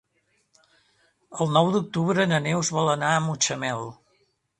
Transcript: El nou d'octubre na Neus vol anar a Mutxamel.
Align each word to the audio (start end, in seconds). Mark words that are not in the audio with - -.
El 1.43 1.51
nou 1.57 1.69
d'octubre 1.75 2.25
na 2.31 2.39
Neus 2.47 2.71
vol 2.79 2.89
anar 2.95 3.13
a 3.15 3.21
Mutxamel. 3.27 3.85